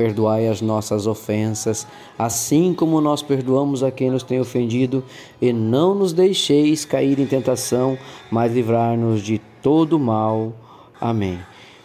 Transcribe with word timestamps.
Perdoai 0.00 0.48
as 0.48 0.62
nossas 0.62 1.06
ofensas, 1.06 1.86
assim 2.18 2.72
como 2.72 3.02
nós 3.02 3.20
perdoamos 3.20 3.82
a 3.82 3.90
quem 3.90 4.10
nos 4.10 4.22
tem 4.22 4.40
ofendido, 4.40 5.04
e 5.42 5.52
não 5.52 5.94
nos 5.94 6.14
deixeis 6.14 6.86
cair 6.86 7.18
em 7.18 7.26
tentação, 7.26 7.98
mas 8.30 8.50
livrar-nos 8.50 9.20
de 9.20 9.38
todo 9.60 9.98
mal. 9.98 10.54
Amém. 10.98 11.38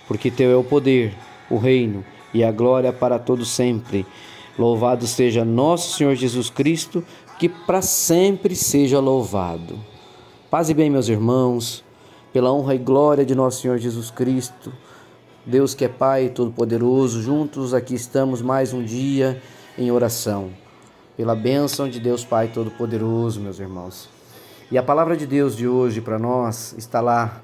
Porque 0.08 0.32
teu 0.32 0.50
é 0.50 0.56
o 0.56 0.64
poder, 0.64 1.14
o 1.50 1.58
reino 1.58 2.06
e 2.34 2.42
a 2.42 2.54
glória 2.54 2.94
para 2.94 3.20
todos 3.20 3.50
sempre. 3.50 4.06
Louvado 4.58 5.06
seja 5.06 5.44
nosso 5.44 5.98
Senhor 5.98 6.16
Jesus 6.16 6.50
Cristo, 6.50 7.04
que 7.38 7.50
para 7.50 7.82
sempre 7.82 8.56
seja 8.56 8.98
louvado. 8.98 9.78
Paz 10.50 10.70
e 10.70 10.74
bem, 10.74 10.90
meus 10.90 11.10
irmãos, 11.10 11.84
pela 12.32 12.54
honra 12.54 12.76
e 12.76 12.78
glória 12.78 13.26
de 13.26 13.36
nosso 13.36 13.62
Senhor 13.62 13.78
Jesus 13.78 14.10
Cristo 14.10 14.72
Deus 15.48 15.76
que 15.76 15.86
é 15.86 15.88
Pai 15.88 16.30
Todo-Poderoso, 16.30 17.22
juntos 17.22 17.72
aqui 17.72 17.94
estamos 17.94 18.42
mais 18.42 18.74
um 18.74 18.84
dia 18.84 19.40
em 19.78 19.92
oração. 19.92 20.50
Pela 21.16 21.36
bênção 21.36 21.88
de 21.88 22.00
Deus 22.00 22.26
Pai 22.26 22.48
Todo-Poderoso, 22.48 23.40
meus 23.40 23.60
irmãos. 23.60 24.10
E 24.72 24.78
a 24.78 24.82
palavra 24.82 25.16
de 25.16 25.28
Deus 25.28 25.56
de 25.56 25.68
hoje 25.68 26.02
para 26.02 26.18
nós 26.18 26.74
está 26.80 27.00
lá 27.00 27.44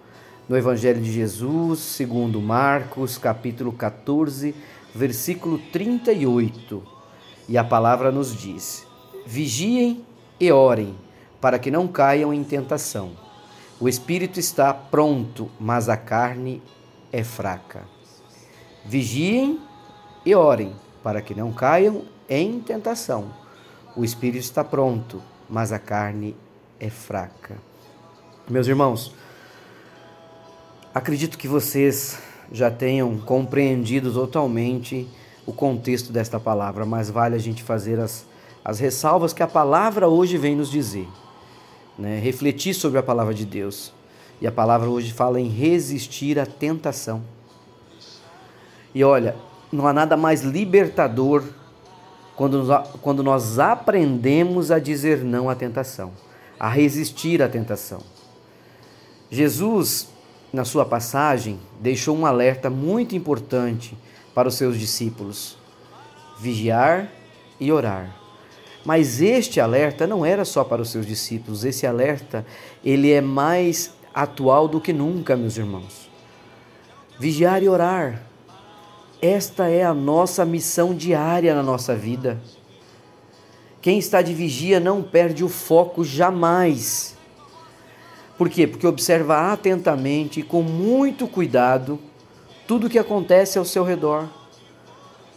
no 0.49 0.57
Evangelho 0.57 0.99
de 0.99 1.11
Jesus, 1.11 1.77
segundo 1.77 2.41
Marcos, 2.41 3.19
capítulo 3.19 3.71
14, 3.71 4.55
versículo 4.95 5.59
38. 5.71 6.81
E 7.47 7.55
a 7.55 7.63
palavra 7.63 8.11
nos 8.11 8.35
diz: 8.35 8.83
Vigiem 9.27 10.03
e 10.39 10.51
orem, 10.51 10.95
para 11.39 11.59
que 11.59 11.69
não 11.69 11.87
caiam 11.87 12.33
em 12.33 12.43
tentação. 12.43 13.11
O 13.79 13.87
espírito 13.87 14.39
está 14.39 14.73
pronto, 14.73 15.51
mas 15.59 15.87
a 15.87 15.95
carne 15.95 16.63
é 17.11 17.23
fraca. 17.23 17.83
Vigiem 18.85 19.59
e 20.25 20.33
orem, 20.35 20.75
para 21.03 21.21
que 21.21 21.35
não 21.35 21.51
caiam 21.51 22.03
em 22.29 22.59
tentação. 22.59 23.33
O 23.95 24.03
espírito 24.03 24.43
está 24.43 24.63
pronto, 24.63 25.21
mas 25.49 25.71
a 25.71 25.79
carne 25.79 26.35
é 26.79 26.89
fraca. 26.89 27.57
Meus 28.49 28.67
irmãos, 28.67 29.13
acredito 30.93 31.37
que 31.37 31.47
vocês 31.47 32.19
já 32.51 32.71
tenham 32.71 33.17
compreendido 33.19 34.11
totalmente 34.13 35.07
o 35.45 35.53
contexto 35.53 36.11
desta 36.11 36.39
palavra, 36.39 36.85
mas 36.85 37.09
vale 37.09 37.35
a 37.35 37.39
gente 37.39 37.63
fazer 37.63 37.99
as, 37.99 38.25
as 38.63 38.79
ressalvas 38.79 39.33
que 39.33 39.43
a 39.43 39.47
palavra 39.47 40.07
hoje 40.07 40.37
vem 40.37 40.55
nos 40.55 40.69
dizer. 40.69 41.07
Né? 41.97 42.19
Refletir 42.19 42.73
sobre 42.73 42.99
a 42.99 43.03
palavra 43.03 43.33
de 43.33 43.45
Deus. 43.45 43.93
E 44.41 44.47
a 44.47 44.51
palavra 44.51 44.89
hoje 44.89 45.13
fala 45.13 45.39
em 45.39 45.47
resistir 45.47 46.39
à 46.39 46.47
tentação. 46.47 47.21
E 48.93 49.03
olha, 49.03 49.35
não 49.71 49.87
há 49.87 49.93
nada 49.93 50.17
mais 50.17 50.41
libertador 50.41 51.43
quando, 52.35 52.65
quando 53.01 53.21
nós 53.21 53.59
aprendemos 53.59 54.71
a 54.71 54.79
dizer 54.79 55.19
não 55.23 55.47
à 55.47 55.53
tentação, 55.53 56.11
a 56.59 56.67
resistir 56.67 57.41
à 57.41 57.47
tentação. 57.47 58.01
Jesus, 59.29 60.09
na 60.51 60.65
sua 60.65 60.85
passagem, 60.85 61.59
deixou 61.79 62.17
um 62.17 62.25
alerta 62.25 62.67
muito 62.67 63.15
importante 63.15 63.95
para 64.33 64.47
os 64.47 64.55
seus 64.55 64.77
discípulos: 64.77 65.55
vigiar 66.39 67.09
e 67.59 67.71
orar. 67.71 68.17
Mas 68.83 69.21
este 69.21 69.59
alerta 69.59 70.07
não 70.07 70.25
era 70.25 70.43
só 70.43 70.63
para 70.63 70.81
os 70.81 70.89
seus 70.89 71.05
discípulos, 71.05 71.63
esse 71.63 71.85
alerta 71.85 72.43
ele 72.83 73.11
é 73.11 73.21
mais 73.21 74.00
atual 74.13 74.67
do 74.67 74.81
que 74.81 74.93
nunca, 74.93 75.35
meus 75.35 75.57
irmãos. 75.57 76.09
Vigiar 77.19 77.61
e 77.63 77.69
orar. 77.69 78.23
Esta 79.21 79.67
é 79.67 79.83
a 79.83 79.93
nossa 79.93 80.43
missão 80.43 80.93
diária 80.95 81.53
na 81.53 81.61
nossa 81.61 81.95
vida. 81.95 82.41
Quem 83.81 83.97
está 83.97 84.21
de 84.21 84.33
vigia 84.33 84.79
não 84.79 85.01
perde 85.01 85.43
o 85.43 85.49
foco 85.49 86.03
jamais. 86.03 87.15
Por 88.37 88.49
quê? 88.49 88.65
Porque 88.65 88.87
observa 88.87 89.51
atentamente 89.51 90.39
e 90.39 90.43
com 90.43 90.61
muito 90.61 91.27
cuidado 91.27 91.99
tudo 92.67 92.87
o 92.87 92.89
que 92.89 92.97
acontece 92.97 93.59
ao 93.59 93.65
seu 93.65 93.83
redor. 93.83 94.27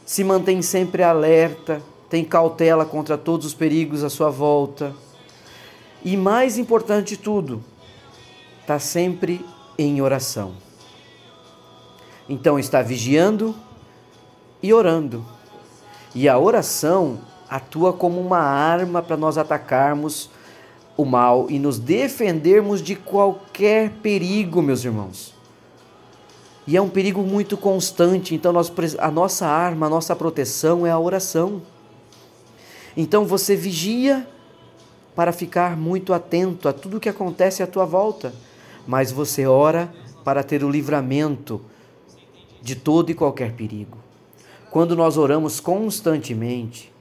Se 0.06 0.22
mantém 0.22 0.62
sempre 0.62 1.02
alerta, 1.02 1.82
tem 2.08 2.24
cautela 2.24 2.84
contra 2.84 3.18
todos 3.18 3.46
os 3.46 3.54
perigos 3.54 4.04
à 4.04 4.10
sua 4.10 4.30
volta. 4.30 4.94
E 6.04 6.16
mais 6.16 6.58
importante 6.58 7.08
de 7.08 7.16
tudo, 7.16 7.64
está 8.64 8.78
sempre 8.78 9.44
em 9.78 10.00
oração. 10.00 10.54
Então 12.26 12.58
está 12.58 12.80
vigiando 12.80 13.54
e 14.62 14.72
orando. 14.72 15.22
E 16.14 16.26
a 16.30 16.38
oração 16.38 17.20
atua 17.48 17.92
como 17.92 18.18
uma 18.18 18.38
arma 18.38 19.02
para 19.02 19.18
nós 19.18 19.36
atacarmos 19.36 20.30
o 20.96 21.04
mal 21.04 21.50
e 21.50 21.58
nos 21.58 21.78
defendermos 21.78 22.80
de 22.80 22.96
qualquer 22.96 23.90
perigo, 24.02 24.62
meus 24.62 24.82
irmãos. 24.82 25.34
E 26.66 26.74
é 26.74 26.80
um 26.80 26.88
perigo 26.88 27.22
muito 27.22 27.58
constante, 27.58 28.34
então 28.34 28.50
nós, 28.50 28.72
a 28.98 29.10
nossa 29.10 29.46
arma, 29.46 29.86
a 29.86 29.90
nossa 29.90 30.16
proteção 30.16 30.86
é 30.86 30.90
a 30.90 30.98
oração. 30.98 31.60
Então 32.96 33.26
você 33.26 33.54
vigia 33.54 34.26
para 35.14 35.32
ficar 35.32 35.76
muito 35.76 36.14
atento 36.14 36.66
a 36.66 36.72
tudo 36.72 36.98
que 36.98 37.10
acontece 37.10 37.62
à 37.62 37.66
tua 37.66 37.84
volta 37.84 38.32
mas 38.86 39.10
você 39.12 39.46
ora 39.46 39.92
para 40.24 40.42
ter 40.42 40.64
o 40.64 40.70
livramento 40.70 41.60
de 42.62 42.74
todo 42.74 43.10
e 43.10 43.14
qualquer 43.14 43.52
perigo. 43.52 43.98
Quando 44.70 44.96
nós 44.96 45.16
oramos 45.16 45.60
constantemente, 45.60 46.92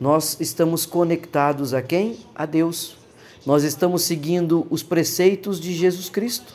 nós 0.00 0.36
estamos 0.40 0.86
conectados 0.86 1.74
a 1.74 1.82
quem? 1.82 2.18
A 2.34 2.46
Deus. 2.46 2.96
Nós 3.44 3.64
estamos 3.64 4.02
seguindo 4.02 4.66
os 4.70 4.82
preceitos 4.82 5.58
de 5.58 5.72
Jesus 5.72 6.08
Cristo, 6.08 6.54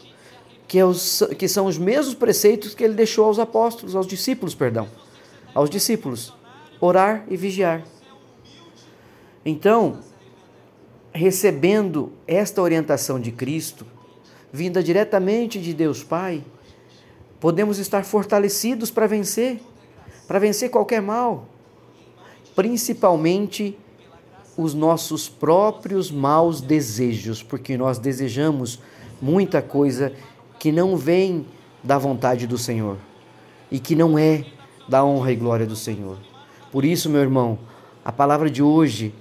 que, 0.67 0.79
é 0.79 0.85
os, 0.85 1.23
que 1.37 1.47
são 1.47 1.65
os 1.65 1.77
mesmos 1.77 2.13
preceitos 2.13 2.73
que 2.73 2.83
ele 2.83 2.93
deixou 2.93 3.25
aos 3.25 3.39
apóstolos, 3.39 3.95
aos 3.95 4.07
discípulos, 4.07 4.55
perdão, 4.55 4.87
aos 5.53 5.69
discípulos: 5.69 6.33
orar 6.79 7.25
e 7.29 7.35
vigiar. 7.35 7.83
Então, 9.45 9.99
recebendo 11.11 12.13
esta 12.25 12.61
orientação 12.61 13.19
de 13.19 13.31
Cristo, 13.31 13.85
vinda 14.53 14.83
diretamente 14.83 15.59
de 15.59 15.73
Deus 15.73 16.03
Pai, 16.03 16.43
podemos 17.39 17.79
estar 17.79 18.05
fortalecidos 18.05 18.91
para 18.91 19.07
vencer, 19.07 19.59
para 20.27 20.37
vencer 20.37 20.69
qualquer 20.69 21.01
mal, 21.01 21.47
principalmente 22.55 23.75
os 24.55 24.75
nossos 24.75 25.27
próprios 25.27 26.11
maus 26.11 26.61
desejos, 26.61 27.41
porque 27.41 27.75
nós 27.75 27.97
desejamos 27.97 28.79
muita 29.19 29.59
coisa 29.59 30.13
que 30.59 30.71
não 30.71 30.95
vem 30.95 31.47
da 31.83 31.97
vontade 31.97 32.45
do 32.45 32.57
Senhor 32.57 32.97
e 33.71 33.79
que 33.79 33.95
não 33.95 34.19
é 34.19 34.45
da 34.87 35.03
honra 35.03 35.31
e 35.31 35.35
glória 35.35 35.65
do 35.65 35.75
Senhor. 35.75 36.17
Por 36.71 36.85
isso, 36.85 37.09
meu 37.09 37.21
irmão, 37.21 37.57
a 38.05 38.11
palavra 38.11 38.51
de 38.51 38.61
hoje 38.61 39.15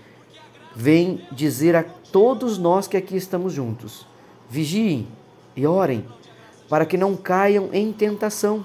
vem 0.76 1.26
dizer 1.32 1.75
a 1.75 1.82
todos 1.82 2.58
nós 2.58 2.87
que 2.87 2.99
aqui 2.99 3.17
estamos 3.17 3.55
juntos: 3.55 4.06
vigiem, 4.50 5.08
e 5.56 5.66
orem 5.66 6.04
para 6.69 6.87
que 6.87 6.96
não 6.96 7.14
caiam 7.14 7.69
em 7.72 7.93
tentação. 7.93 8.64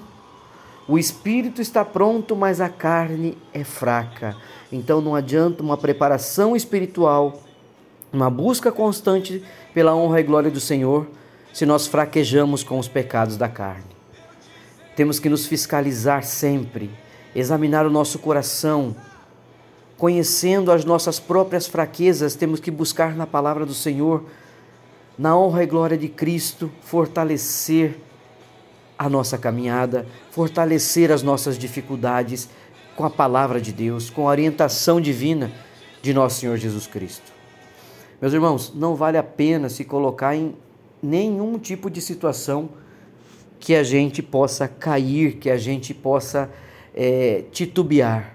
O 0.88 0.98
espírito 0.98 1.60
está 1.60 1.84
pronto, 1.84 2.34
mas 2.34 2.58
a 2.58 2.68
carne 2.70 3.36
é 3.52 3.62
fraca. 3.62 4.34
Então 4.72 5.02
não 5.02 5.14
adianta 5.14 5.62
uma 5.62 5.76
preparação 5.76 6.56
espiritual, 6.56 7.42
uma 8.10 8.30
busca 8.30 8.72
constante 8.72 9.44
pela 9.74 9.94
honra 9.94 10.20
e 10.20 10.22
glória 10.22 10.50
do 10.50 10.58
Senhor, 10.58 11.06
se 11.52 11.66
nós 11.66 11.86
fraquejamos 11.86 12.62
com 12.62 12.78
os 12.78 12.88
pecados 12.88 13.36
da 13.36 13.48
carne. 13.48 13.84
Temos 14.96 15.18
que 15.20 15.28
nos 15.28 15.46
fiscalizar 15.46 16.24
sempre, 16.24 16.90
examinar 17.36 17.84
o 17.84 17.90
nosso 17.90 18.18
coração, 18.18 18.96
conhecendo 19.98 20.72
as 20.72 20.84
nossas 20.84 21.20
próprias 21.20 21.66
fraquezas, 21.66 22.34
temos 22.34 22.58
que 22.58 22.70
buscar 22.70 23.14
na 23.14 23.26
palavra 23.26 23.66
do 23.66 23.74
Senhor 23.74 24.24
na 25.18 25.36
honra 25.36 25.64
e 25.64 25.66
glória 25.66 25.98
de 25.98 26.08
Cristo, 26.08 26.70
fortalecer 26.80 27.98
a 28.96 29.08
nossa 29.08 29.36
caminhada, 29.36 30.06
fortalecer 30.30 31.10
as 31.10 31.22
nossas 31.22 31.58
dificuldades 31.58 32.48
com 32.94 33.04
a 33.04 33.10
palavra 33.10 33.60
de 33.60 33.72
Deus, 33.72 34.10
com 34.10 34.28
a 34.28 34.30
orientação 34.30 35.00
divina, 35.00 35.50
de 36.00 36.14
nosso 36.14 36.40
Senhor 36.40 36.56
Jesus 36.56 36.86
Cristo. 36.86 37.32
Meus 38.20 38.32
irmãos, 38.32 38.72
não 38.74 38.94
vale 38.94 39.16
a 39.16 39.22
pena 39.22 39.68
se 39.68 39.84
colocar 39.84 40.34
em 40.34 40.54
nenhum 41.02 41.58
tipo 41.58 41.90
de 41.90 42.00
situação 42.00 42.70
que 43.60 43.74
a 43.74 43.82
gente 43.82 44.22
possa 44.22 44.68
cair, 44.68 45.36
que 45.36 45.50
a 45.50 45.56
gente 45.56 45.92
possa 45.92 46.50
é, 46.94 47.44
titubear. 47.50 48.34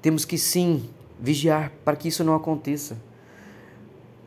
Temos 0.00 0.24
que 0.24 0.38
sim 0.38 0.88
vigiar 1.20 1.72
para 1.84 1.96
que 1.96 2.08
isso 2.08 2.24
não 2.24 2.34
aconteça. 2.34 2.96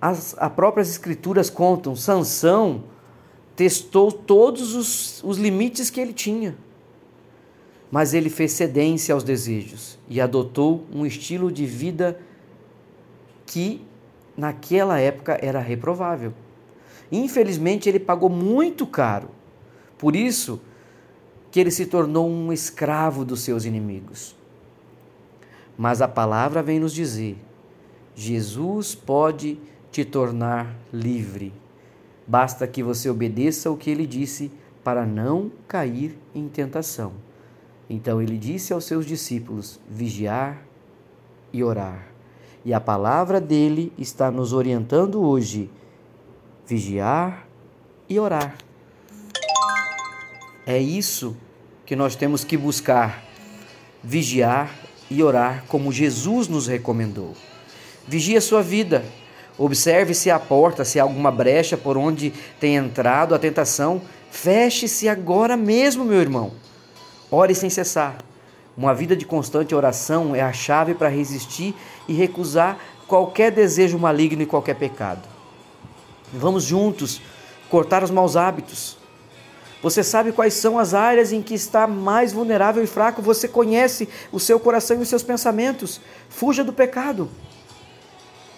As, 0.02 0.36
as 0.38 0.52
próprias 0.52 0.90
escrituras 0.90 1.50
contam, 1.50 1.96
Sansão 1.96 2.86
testou 3.56 4.12
todos 4.12 4.74
os, 4.74 5.24
os 5.24 5.38
limites 5.38 5.92
que 5.92 6.00
ele 6.00 6.14
tinha, 6.14 6.58
mas 7.92 8.14
ele 8.14 8.30
fez 8.30 8.54
cedência 8.54 9.14
aos 9.14 9.24
desejos 9.24 10.00
e 10.10 10.20
adotou 10.20 10.86
um 10.92 11.06
estilo 11.06 11.52
de 11.52 11.66
vida 11.66 12.20
que 13.46 13.86
naquela 14.36 15.00
época 15.00 15.38
era 15.42 15.60
reprovável. 15.60 16.34
Infelizmente, 17.12 17.90
ele 17.90 18.00
pagou 18.00 18.30
muito 18.30 18.88
caro. 18.88 19.30
Por 19.98 20.16
isso 20.16 20.62
que 21.52 21.60
ele 21.60 21.70
se 21.70 21.86
tornou 21.86 22.28
um 22.28 22.52
escravo 22.52 23.26
dos 23.26 23.42
seus 23.42 23.66
inimigos. 23.66 24.36
Mas 25.78 26.02
a 26.02 26.08
palavra 26.08 26.64
vem 26.64 26.80
nos 26.80 26.94
dizer: 26.94 27.38
Jesus 28.16 28.96
pode 28.96 29.60
te 29.92 30.06
tornar 30.06 30.76
livre. 30.92 31.54
Basta 32.26 32.66
que 32.68 32.82
você 32.82 33.10
obedeça 33.10 33.70
o 33.70 33.78
que 33.78 33.90
ele 33.90 34.08
disse 34.08 34.52
para 34.84 35.06
não 35.06 35.52
cair 35.68 36.18
em 36.34 36.48
tentação. 36.48 37.14
Então 37.90 38.22
ele 38.22 38.38
disse 38.38 38.72
aos 38.72 38.86
seus 38.86 39.06
discípulos: 39.06 39.80
vigiar 39.90 40.62
e 41.52 41.64
orar. 41.64 42.08
E 42.64 42.74
a 42.74 42.80
palavra 42.80 43.42
dele 43.42 43.92
está 43.98 44.32
nos 44.32 44.54
orientando 44.54 45.22
hoje: 45.22 45.70
vigiar 46.66 47.48
e 48.08 48.18
orar. 48.18 48.56
É 50.66 50.78
isso 50.78 51.36
que 51.86 51.96
nós 51.96 52.16
temos 52.16 52.46
que 52.46 52.56
buscar: 52.56 53.24
vigiar 54.02 54.74
e 55.10 55.22
orar 55.22 55.66
como 55.68 55.92
Jesus 55.92 56.48
nos 56.48 56.68
recomendou. 56.68 57.36
Vigie 58.08 58.38
a 58.38 58.42
sua 58.42 58.62
vida. 58.62 59.04
Observe 59.64 60.16
se 60.16 60.32
há 60.32 60.40
porta, 60.40 60.84
se 60.84 61.00
há 61.00 61.04
alguma 61.04 61.30
brecha 61.30 61.78
por 61.78 61.96
onde 61.96 62.34
tem 62.60 62.78
entrado 62.78 63.36
a 63.36 63.38
tentação. 63.38 64.02
Feche-se 64.32 65.08
agora 65.08 65.56
mesmo, 65.56 66.04
meu 66.04 66.20
irmão. 66.20 66.54
Ore 67.30 67.54
sem 67.54 67.70
cessar. 67.70 68.18
Uma 68.76 68.92
vida 68.96 69.16
de 69.16 69.24
constante 69.24 69.76
oração 69.76 70.36
é 70.36 70.42
a 70.42 70.52
chave 70.52 70.96
para 70.96 71.10
resistir 71.10 71.76
e 72.08 72.14
recusar 72.14 72.80
qualquer 73.08 73.52
desejo 73.52 74.00
maligno 74.00 74.42
e 74.42 74.48
qualquer 74.48 74.78
pecado. 74.78 75.30
Vamos 76.34 76.64
juntos 76.64 77.22
cortar 77.70 78.04
os 78.04 78.10
maus 78.10 78.36
hábitos, 78.36 78.98
você 79.82 80.04
sabe 80.04 80.32
quais 80.32 80.54
são 80.54 80.78
as 80.78 80.94
áreas 80.94 81.32
em 81.32 81.42
que 81.42 81.56
está 81.56 81.88
mais 81.88 82.32
vulnerável 82.32 82.84
e 82.84 82.88
fraco. 82.88 83.22
Você 83.22 83.48
conhece 83.48 84.08
o 84.32 84.40
seu 84.40 84.60
coração 84.60 84.98
e 84.98 85.02
os 85.02 85.10
seus 85.10 85.24
pensamentos. 85.24 86.00
Fuja 86.30 86.64
do 86.64 86.72
pecado. 86.72 87.30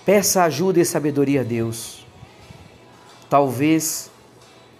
Peça 0.06 0.44
ajuda 0.44 0.80
e 0.80 0.86
sabedoria 0.86 1.42
a 1.42 1.44
Deus. 1.44 2.06
Talvez 3.30 4.12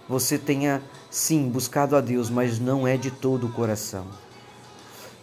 você 0.08 0.38
tenha, 0.38 0.82
sim, 1.10 1.48
buscado 1.48 1.96
a 1.96 2.00
Deus, 2.00 2.30
mas 2.30 2.58
não 2.58 2.86
é 2.86 2.96
de 2.96 3.10
todo 3.10 3.46
o 3.46 3.52
coração. 3.52 4.06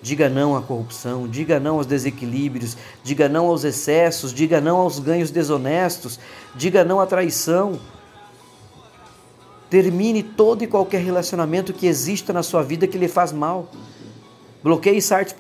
Diga 0.02 0.28
não 0.28 0.56
à 0.56 0.62
corrupção, 0.62 1.28
diga 1.28 1.60
não 1.60 1.76
aos 1.76 1.86
desequilíbrios, 1.86 2.76
diga 3.04 3.30
não 3.30 3.46
aos 3.48 3.64
excessos, 3.64 4.34
diga 4.34 4.60
não 4.60 4.78
aos 4.78 4.98
ganhos 4.98 5.30
desonestos, 5.30 6.20
diga 6.56 6.84
não 6.84 7.00
à 7.00 7.06
traição 7.06 7.80
Termine 9.72 10.22
todo 10.22 10.66
e 10.66 10.68
qualquer 10.68 11.02
relacionamento 11.02 11.72
que 11.72 11.88
exista 11.88 12.34
na 12.34 12.44
sua 12.44 12.62
vida 12.62 12.86
que 12.86 12.98
lhe 12.98 13.08
faz 13.08 13.32
mal. 13.32 13.70
Bloqueie 14.62 15.02
sites, 15.02 15.34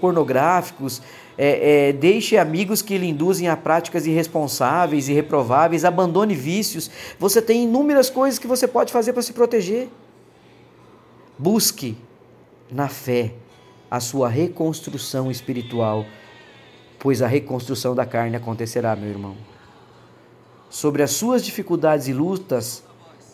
pornográficos, 0.00 1.00
é, 1.38 1.88
é, 1.88 1.92
deixe 1.92 2.38
amigos 2.38 2.82
que 2.82 2.96
lhe 2.96 3.08
induzem 3.08 3.48
a 3.48 3.56
práticas 3.56 4.06
irresponsáveis 4.06 5.08
e 5.08 5.12
reprováveis, 5.12 5.84
abandone 5.84 6.34
vícios. 6.34 6.90
Você 7.18 7.42
tem 7.42 7.64
inúmeras 7.64 8.08
coisas 8.08 8.38
que 8.38 8.46
você 8.46 8.66
pode 8.66 8.92
fazer 8.92 9.12
para 9.12 9.22
se 9.22 9.32
proteger. 9.32 9.88
Busque 11.38 11.96
na 12.70 12.88
fé 12.88 13.34
a 13.90 14.00
sua 14.00 14.28
reconstrução 14.28 15.30
espiritual, 15.30 16.06
pois 16.98 17.20
a 17.20 17.26
reconstrução 17.26 17.94
da 17.94 18.06
carne 18.06 18.36
acontecerá, 18.36 18.96
meu 18.96 19.10
irmão. 19.10 19.36
Sobre 20.70 21.02
as 21.02 21.12
suas 21.12 21.44
dificuldades 21.44 22.08
e 22.08 22.12
lutas, 22.12 22.82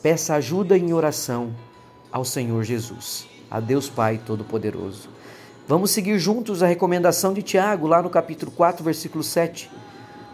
Peça 0.03 0.35
ajuda 0.35 0.77
em 0.77 0.93
oração 0.93 1.55
ao 2.11 2.25
Senhor 2.25 2.65
Jesus, 2.65 3.25
a 3.49 3.61
Deus 3.61 3.89
Pai 3.89 4.19
Todo-Poderoso. 4.27 5.09
Vamos 5.67 5.91
seguir 5.91 6.19
juntos 6.19 6.62
a 6.62 6.67
recomendação 6.67 7.32
de 7.32 7.43
Tiago, 7.43 7.87
lá 7.87 8.03
no 8.03 8.11
capítulo 8.11 8.50
4, 8.50 8.85
versículo 8.85 9.23
7. 9.23 9.70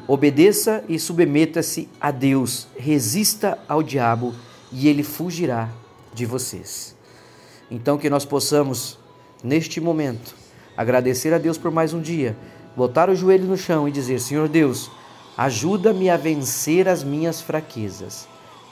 Obedeça 0.06 0.82
e 0.88 0.98
submeta-se 0.98 1.88
a 2.00 2.10
Deus, 2.10 2.66
resista 2.76 3.58
ao 3.68 3.82
diabo 3.82 4.34
e 4.72 4.88
ele 4.88 5.02
fugirá 5.02 5.68
de 6.14 6.24
vocês. 6.24 6.96
Então, 7.70 7.98
que 7.98 8.08
nós 8.08 8.24
possamos, 8.24 8.98
neste 9.44 9.80
momento, 9.80 10.34
agradecer 10.76 11.34
a 11.34 11.38
Deus 11.38 11.58
por 11.58 11.70
mais 11.70 11.92
um 11.92 12.00
dia, 12.00 12.36
botar 12.74 13.10
o 13.10 13.14
joelho 13.14 13.44
no 13.44 13.56
chão 13.56 13.86
e 13.86 13.92
dizer: 13.92 14.20
Senhor 14.20 14.48
Deus, 14.48 14.90
ajuda-me 15.36 16.08
a 16.08 16.16
vencer 16.16 16.88
as 16.88 17.04
minhas 17.04 17.40
fraquezas 17.40 18.26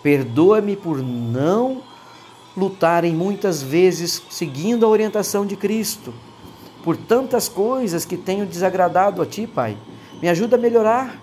Perdoa-me 0.07 0.77
por 0.77 1.03
não 1.03 1.83
lutarem 2.57 3.13
muitas 3.13 3.61
vezes 3.61 4.23
seguindo 4.31 4.87
a 4.87 4.89
orientação 4.89 5.45
de 5.45 5.57
Cristo, 5.57 6.15
por 6.87 6.97
tantas 6.97 7.49
coisas 7.49 8.05
que 8.05 8.17
tenho 8.17 8.47
desagradado 8.47 9.21
a 9.21 9.27
Ti, 9.27 9.45
Pai. 9.45 9.77
Me 10.23 10.29
ajuda 10.29 10.57
a 10.57 10.59
melhorar, 10.59 11.21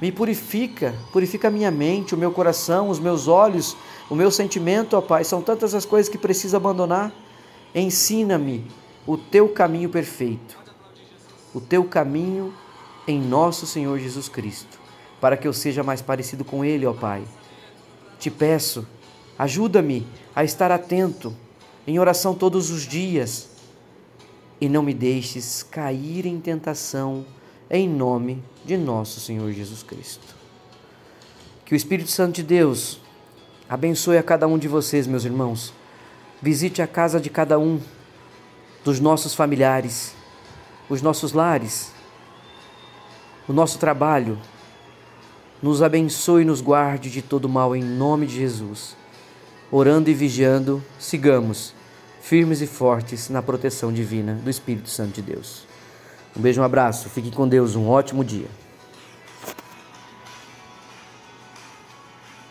me 0.00 0.10
purifica, 0.10 0.94
purifica 1.12 1.48
a 1.48 1.50
minha 1.50 1.70
mente, 1.70 2.14
o 2.14 2.18
meu 2.18 2.32
coração, 2.32 2.88
os 2.88 2.98
meus 2.98 3.28
olhos, 3.28 3.76
o 4.08 4.14
meu 4.14 4.30
sentimento, 4.30 4.96
ó 4.96 5.02
Pai. 5.02 5.22
São 5.22 5.42
tantas 5.42 5.74
as 5.74 5.84
coisas 5.84 6.08
que 6.08 6.16
preciso 6.16 6.56
abandonar. 6.56 7.12
Ensina-me 7.74 8.66
o 9.06 9.18
Teu 9.18 9.50
caminho 9.50 9.90
perfeito, 9.90 10.58
o 11.54 11.60
Teu 11.60 11.84
caminho 11.84 12.52
em 13.06 13.20
nosso 13.20 13.66
Senhor 13.66 13.98
Jesus 13.98 14.28
Cristo, 14.28 14.80
para 15.20 15.36
que 15.36 15.46
eu 15.46 15.52
seja 15.52 15.82
mais 15.82 16.00
parecido 16.00 16.42
com 16.42 16.64
Ele, 16.64 16.86
ó 16.86 16.94
Pai 16.94 17.22
te 18.20 18.30
peço, 18.30 18.86
ajuda-me 19.38 20.06
a 20.36 20.44
estar 20.44 20.70
atento 20.70 21.34
em 21.86 21.98
oração 21.98 22.34
todos 22.34 22.70
os 22.70 22.82
dias 22.82 23.48
e 24.60 24.68
não 24.68 24.82
me 24.82 24.92
deixes 24.92 25.62
cair 25.62 26.26
em 26.26 26.38
tentação, 26.38 27.24
em 27.70 27.88
nome 27.88 28.42
de 28.64 28.76
nosso 28.76 29.20
Senhor 29.20 29.50
Jesus 29.52 29.82
Cristo. 29.82 30.34
Que 31.64 31.72
o 31.72 31.76
Espírito 31.76 32.10
Santo 32.10 32.36
de 32.36 32.42
Deus 32.42 33.00
abençoe 33.68 34.18
a 34.18 34.22
cada 34.22 34.46
um 34.46 34.58
de 34.58 34.68
vocês, 34.68 35.06
meus 35.06 35.24
irmãos. 35.24 35.72
Visite 36.42 36.82
a 36.82 36.86
casa 36.86 37.20
de 37.20 37.30
cada 37.30 37.58
um 37.58 37.80
dos 38.84 39.00
nossos 39.00 39.34
familiares, 39.34 40.14
os 40.88 41.00
nossos 41.00 41.32
lares, 41.32 41.92
o 43.48 43.52
nosso 43.52 43.78
trabalho, 43.78 44.38
nos 45.62 45.82
abençoe 45.82 46.42
e 46.42 46.46
nos 46.46 46.60
guarde 46.60 47.10
de 47.10 47.22
todo 47.22 47.48
mal 47.48 47.76
em 47.76 47.82
nome 47.82 48.26
de 48.26 48.36
Jesus. 48.36 48.96
Orando 49.70 50.10
e 50.10 50.14
vigiando, 50.14 50.82
sigamos 50.98 51.74
firmes 52.20 52.60
e 52.60 52.66
fortes 52.66 53.28
na 53.28 53.42
proteção 53.42 53.92
divina 53.92 54.34
do 54.34 54.50
Espírito 54.50 54.88
Santo 54.88 55.14
de 55.14 55.22
Deus. 55.22 55.66
Um 56.36 56.40
beijo, 56.40 56.60
um 56.60 56.64
abraço, 56.64 57.08
fique 57.08 57.30
com 57.30 57.48
Deus, 57.48 57.74
um 57.74 57.88
ótimo 57.88 58.24
dia. 58.24 58.46